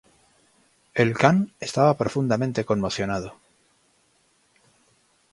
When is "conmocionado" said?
2.65-3.35